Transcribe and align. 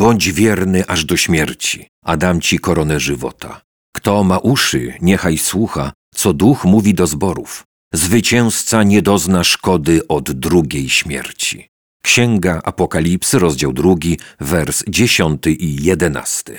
Bądź 0.00 0.32
wierny 0.32 0.86
aż 0.86 1.04
do 1.04 1.16
śmierci, 1.16 1.86
a 2.04 2.16
dam 2.16 2.40
ci 2.40 2.58
koronę 2.58 3.00
żywota. 3.00 3.60
Kto 3.96 4.24
ma 4.24 4.38
uszy, 4.38 4.94
niechaj 5.02 5.38
słucha, 5.38 5.92
co 6.14 6.32
duch 6.32 6.64
mówi 6.64 6.94
do 6.94 7.06
zborów. 7.06 7.64
Zwycięzca 7.94 8.82
nie 8.82 9.02
dozna 9.02 9.44
szkody 9.44 10.08
od 10.08 10.32
drugiej 10.32 10.88
śmierci. 10.88 11.68
Księga 12.02 12.60
Apokalipsy, 12.64 13.38
rozdział 13.38 13.72
drugi, 13.72 14.18
wers 14.40 14.84
dziesiąty 14.88 15.52
i 15.52 15.84
jedenasty. 15.84 16.58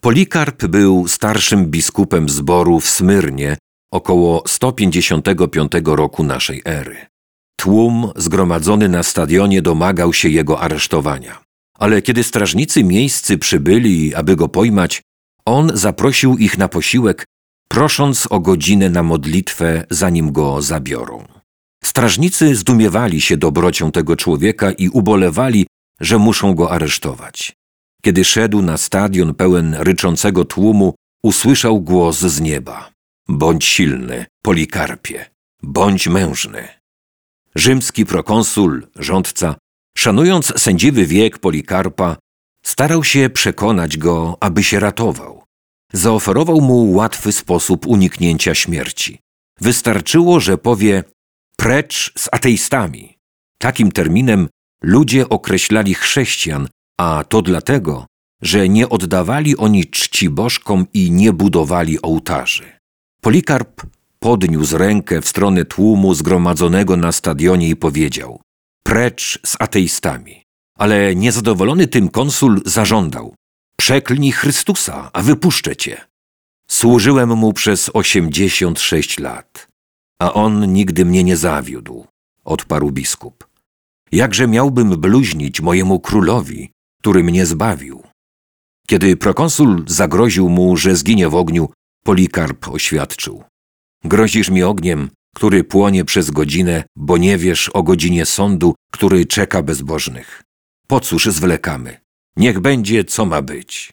Polikarp 0.00 0.66
był 0.66 1.08
starszym 1.08 1.66
biskupem 1.66 2.28
zboru 2.28 2.80
w 2.80 2.90
Smyrnie 2.90 3.56
około 3.92 4.42
155 4.46 5.72
roku 5.84 6.24
naszej 6.24 6.62
ery. 6.64 6.96
Tłum 7.56 8.12
zgromadzony 8.16 8.88
na 8.88 9.02
stadionie 9.02 9.62
domagał 9.62 10.12
się 10.12 10.28
jego 10.28 10.60
aresztowania. 10.60 11.49
Ale 11.80 12.02
kiedy 12.02 12.24
strażnicy 12.24 12.84
miejscy 12.84 13.38
przybyli, 13.38 14.14
aby 14.14 14.36
go 14.36 14.48
pojmać, 14.48 15.02
on 15.46 15.70
zaprosił 15.74 16.38
ich 16.38 16.58
na 16.58 16.68
posiłek, 16.68 17.24
prosząc 17.68 18.26
o 18.30 18.40
godzinę 18.40 18.90
na 18.90 19.02
modlitwę, 19.02 19.86
zanim 19.90 20.32
go 20.32 20.62
zabiorą. 20.62 21.24
Strażnicy 21.84 22.54
zdumiewali 22.54 23.20
się 23.20 23.36
dobrocią 23.36 23.92
tego 23.92 24.16
człowieka 24.16 24.72
i 24.72 24.88
ubolewali, 24.88 25.66
że 26.00 26.18
muszą 26.18 26.54
go 26.54 26.70
aresztować. 26.70 27.52
Kiedy 28.02 28.24
szedł 28.24 28.62
na 28.62 28.76
stadion 28.76 29.34
pełen 29.34 29.74
ryczącego 29.74 30.44
tłumu, 30.44 30.94
usłyszał 31.22 31.80
głos 31.80 32.18
z 32.18 32.40
nieba. 32.40 32.90
Bądź 33.28 33.64
silny, 33.64 34.26
Polikarpie, 34.42 35.30
bądź 35.62 36.08
mężny. 36.08 36.68
Rzymski 37.54 38.06
prokonsul, 38.06 38.86
rządca, 38.96 39.54
szanując 40.00 40.52
sędziwy 40.56 41.06
wiek 41.06 41.38
Polikarpa, 41.38 42.16
starał 42.64 43.04
się 43.04 43.30
przekonać 43.30 43.98
go, 43.98 44.36
aby 44.40 44.64
się 44.64 44.80
ratował. 44.80 45.44
Zaoferował 45.92 46.60
mu 46.60 46.92
łatwy 46.92 47.32
sposób 47.32 47.86
uniknięcia 47.86 48.54
śmierci. 48.54 49.18
Wystarczyło, 49.60 50.40
że 50.40 50.58
powie 50.58 51.04
precz 51.56 52.12
z 52.18 52.28
ateistami. 52.32 53.18
Takim 53.58 53.92
terminem 53.92 54.48
ludzie 54.82 55.28
określali 55.28 55.94
chrześcijan, 55.94 56.68
a 57.00 57.24
to 57.28 57.42
dlatego, 57.42 58.06
że 58.42 58.68
nie 58.68 58.88
oddawali 58.88 59.56
oni 59.56 59.86
czci 59.86 60.30
bożkom 60.30 60.86
i 60.94 61.10
nie 61.10 61.32
budowali 61.32 62.02
ołtarzy. 62.02 62.72
Polikarp 63.20 63.82
podniósł 64.18 64.78
rękę 64.78 65.22
w 65.22 65.28
stronę 65.28 65.64
tłumu 65.64 66.14
zgromadzonego 66.14 66.96
na 66.96 67.12
stadionie 67.12 67.68
i 67.68 67.76
powiedział: 67.76 68.40
Precz 68.90 69.38
z 69.46 69.56
ateistami. 69.58 70.42
Ale 70.78 71.14
niezadowolony 71.14 71.86
tym 71.86 72.08
konsul 72.08 72.62
zażądał: 72.66 73.34
Przeklnij 73.76 74.32
Chrystusa, 74.32 75.10
a 75.12 75.22
wypuszczę 75.22 75.76
cię. 75.76 76.00
Służyłem 76.70 77.36
mu 77.36 77.52
przez 77.52 77.90
osiemdziesiąt 77.94 78.80
sześć 78.80 79.18
lat, 79.18 79.68
a 80.22 80.32
on 80.32 80.72
nigdy 80.72 81.04
mnie 81.04 81.24
nie 81.24 81.36
zawiódł, 81.36 82.06
odparł 82.44 82.90
biskup. 82.90 83.48
Jakże 84.12 84.48
miałbym 84.48 85.00
bluźnić 85.00 85.60
mojemu 85.60 86.00
królowi, 86.00 86.70
który 87.00 87.24
mnie 87.24 87.46
zbawił? 87.46 88.02
Kiedy 88.86 89.16
prokonsul 89.16 89.84
zagroził 89.86 90.48
mu, 90.48 90.76
że 90.76 90.96
zginie 90.96 91.28
w 91.28 91.34
ogniu, 91.34 91.68
Polikarp 92.04 92.68
oświadczył. 92.68 93.44
Grozisz 94.04 94.50
mi 94.50 94.62
ogniem, 94.62 95.10
który 95.34 95.64
płonie 95.64 96.04
przez 96.04 96.30
godzinę, 96.30 96.84
bo 96.96 97.16
nie 97.16 97.38
wiesz 97.38 97.68
o 97.68 97.82
godzinie 97.82 98.26
sądu, 98.26 98.74
który 98.92 99.26
czeka 99.26 99.62
bezbożnych. 99.62 100.42
Po 100.86 101.00
cóż 101.00 101.26
zwlekamy? 101.26 102.00
Niech 102.36 102.60
będzie, 102.60 103.04
co 103.04 103.26
ma 103.26 103.42
być. 103.42 103.92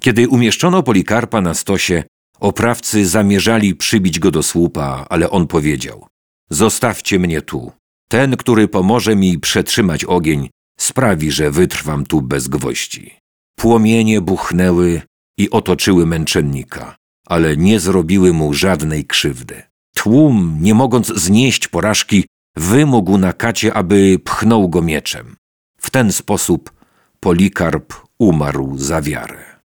Kiedy 0.00 0.28
umieszczono 0.28 0.82
Polikarpa 0.82 1.40
na 1.40 1.54
stosie, 1.54 2.04
oprawcy 2.40 3.06
zamierzali 3.06 3.74
przybić 3.74 4.18
go 4.18 4.30
do 4.30 4.42
słupa, 4.42 5.06
ale 5.08 5.30
on 5.30 5.46
powiedział: 5.46 6.06
Zostawcie 6.50 7.18
mnie 7.18 7.42
tu. 7.42 7.72
Ten, 8.08 8.36
który 8.36 8.68
pomoże 8.68 9.16
mi 9.16 9.38
przetrzymać 9.38 10.04
ogień, 10.04 10.50
sprawi, 10.80 11.30
że 11.30 11.50
wytrwam 11.50 12.06
tu 12.06 12.22
bez 12.22 12.48
gwoździ. 12.48 13.14
Płomienie 13.58 14.20
buchnęły 14.20 15.02
i 15.38 15.50
otoczyły 15.50 16.06
męczennika 16.06 16.96
ale 17.28 17.56
nie 17.56 17.80
zrobiły 17.80 18.32
mu 18.32 18.54
żadnej 18.54 19.04
krzywdy. 19.04 19.62
Tłum, 20.02 20.58
nie 20.60 20.74
mogąc 20.74 21.06
znieść 21.06 21.68
porażki, 21.68 22.24
wymógł 22.56 23.18
na 23.18 23.32
kacie, 23.32 23.74
aby 23.74 24.18
pchnął 24.24 24.68
go 24.68 24.82
mieczem. 24.82 25.36
W 25.80 25.90
ten 25.90 26.12
sposób 26.12 26.72
Polikarp 27.20 27.94
umarł 28.18 28.78
za 28.78 29.02
wiarę. 29.02 29.60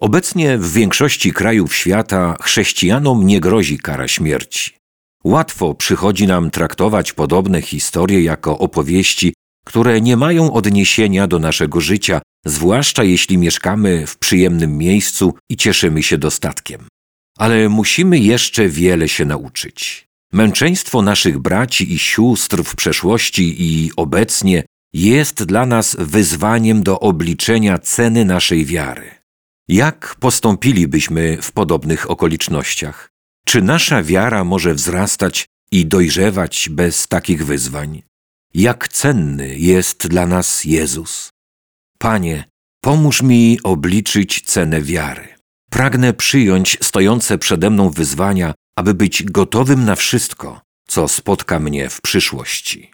Obecnie 0.00 0.58
w 0.58 0.72
większości 0.72 1.32
krajów 1.32 1.74
świata 1.74 2.36
chrześcijanom 2.42 3.26
nie 3.26 3.40
grozi 3.40 3.78
kara 3.78 4.08
śmierci. 4.08 4.70
Łatwo 5.24 5.74
przychodzi 5.74 6.26
nam 6.26 6.50
traktować 6.50 7.12
podobne 7.12 7.62
historie 7.62 8.22
jako 8.22 8.58
opowieści, 8.58 9.34
które 9.66 10.00
nie 10.00 10.16
mają 10.16 10.52
odniesienia 10.52 11.26
do 11.26 11.38
naszego 11.38 11.80
życia, 11.80 12.20
zwłaszcza 12.46 13.04
jeśli 13.04 13.38
mieszkamy 13.38 14.06
w 14.06 14.18
przyjemnym 14.18 14.78
miejscu 14.78 15.34
i 15.50 15.56
cieszymy 15.56 16.02
się 16.02 16.18
dostatkiem. 16.18 16.86
Ale 17.38 17.68
musimy 17.68 18.18
jeszcze 18.18 18.68
wiele 18.68 19.08
się 19.08 19.24
nauczyć. 19.24 20.08
Męczeństwo 20.32 21.02
naszych 21.02 21.38
braci 21.38 21.92
i 21.92 21.98
sióstr 21.98 22.64
w 22.64 22.76
przeszłości 22.76 23.56
i 23.58 23.90
obecnie 23.96 24.64
jest 24.92 25.44
dla 25.44 25.66
nas 25.66 25.96
wyzwaniem 25.98 26.82
do 26.82 27.00
obliczenia 27.00 27.78
ceny 27.78 28.24
naszej 28.24 28.64
wiary. 28.64 29.10
Jak 29.68 30.16
postąpilibyśmy 30.20 31.38
w 31.42 31.52
podobnych 31.52 32.10
okolicznościach? 32.10 33.08
Czy 33.46 33.62
nasza 33.62 34.02
wiara 34.02 34.44
może 34.44 34.74
wzrastać 34.74 35.46
i 35.70 35.86
dojrzewać 35.86 36.68
bez 36.72 37.08
takich 37.08 37.46
wyzwań? 37.46 38.02
Jak 38.54 38.88
cenny 38.88 39.58
jest 39.58 40.06
dla 40.06 40.26
nas 40.26 40.64
Jezus? 40.64 41.30
Panie, 41.98 42.44
pomóż 42.80 43.22
mi 43.22 43.58
obliczyć 43.62 44.42
cenę 44.46 44.82
wiary. 44.82 45.33
Pragnę 45.74 46.12
przyjąć 46.12 46.78
stojące 46.82 47.38
przede 47.38 47.70
mną 47.70 47.90
wyzwania, 47.90 48.54
aby 48.78 48.94
być 48.94 49.22
gotowym 49.22 49.84
na 49.84 49.94
wszystko, 49.94 50.60
co 50.88 51.08
spotka 51.08 51.60
mnie 51.60 51.90
w 51.90 52.00
przyszłości. 52.00 52.90